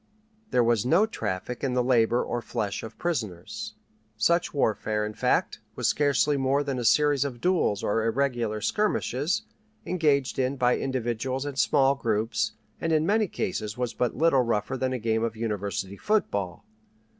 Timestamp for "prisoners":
2.97-3.75